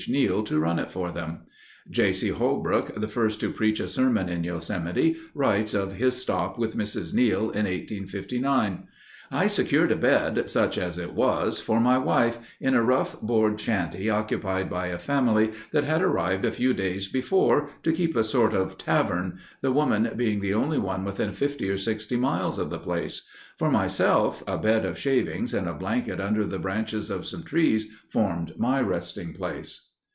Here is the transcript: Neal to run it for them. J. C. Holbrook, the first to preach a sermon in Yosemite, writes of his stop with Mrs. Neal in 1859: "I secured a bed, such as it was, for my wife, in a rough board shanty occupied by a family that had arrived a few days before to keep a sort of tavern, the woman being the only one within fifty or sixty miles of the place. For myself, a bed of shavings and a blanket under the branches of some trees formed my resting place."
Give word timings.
Neal 0.09 0.41
to 0.45 0.57
run 0.59 0.79
it 0.79 0.89
for 0.89 1.11
them. 1.11 1.41
J. 1.87 2.11
C. 2.11 2.29
Holbrook, 2.29 2.99
the 2.99 3.07
first 3.07 3.39
to 3.41 3.51
preach 3.51 3.79
a 3.79 3.87
sermon 3.87 4.29
in 4.29 4.43
Yosemite, 4.43 5.15
writes 5.35 5.75
of 5.75 5.93
his 5.93 6.15
stop 6.19 6.57
with 6.57 6.75
Mrs. 6.75 7.13
Neal 7.13 7.51
in 7.51 7.65
1859: 7.67 8.87
"I 9.29 9.45
secured 9.45 9.91
a 9.91 9.95
bed, 9.95 10.49
such 10.49 10.79
as 10.79 10.97
it 10.97 11.13
was, 11.13 11.59
for 11.59 11.79
my 11.79 11.99
wife, 11.99 12.39
in 12.59 12.73
a 12.73 12.81
rough 12.81 13.21
board 13.21 13.61
shanty 13.61 14.09
occupied 14.09 14.71
by 14.71 14.87
a 14.87 14.97
family 14.97 15.51
that 15.71 15.83
had 15.83 16.01
arrived 16.01 16.45
a 16.45 16.51
few 16.51 16.73
days 16.73 17.07
before 17.07 17.69
to 17.83 17.93
keep 17.93 18.15
a 18.15 18.23
sort 18.23 18.55
of 18.55 18.79
tavern, 18.79 19.37
the 19.61 19.71
woman 19.71 20.09
being 20.17 20.39
the 20.39 20.55
only 20.55 20.79
one 20.79 21.05
within 21.05 21.31
fifty 21.31 21.69
or 21.69 21.77
sixty 21.77 22.15
miles 22.17 22.57
of 22.57 22.71
the 22.71 22.79
place. 22.79 23.21
For 23.55 23.69
myself, 23.69 24.43
a 24.47 24.57
bed 24.57 24.83
of 24.83 24.97
shavings 24.97 25.53
and 25.53 25.69
a 25.69 25.75
blanket 25.75 26.19
under 26.19 26.43
the 26.43 26.57
branches 26.57 27.11
of 27.11 27.27
some 27.27 27.43
trees 27.43 27.85
formed 28.09 28.55
my 28.57 28.81
resting 28.81 29.33
place." 29.35 29.89